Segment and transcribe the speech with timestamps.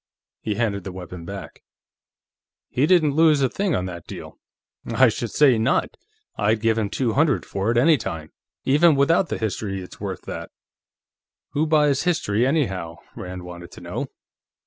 [0.41, 1.61] He handed the weapon back.
[2.69, 4.39] "He didn't lose a thing on that deal."
[4.87, 5.95] "I should say not!
[6.35, 8.31] I'd give him two hundred for it, any time.
[8.65, 10.49] Even without the history, it's worth that."
[11.51, 14.07] "Who buys history, anyhow?" Rand wanted to know.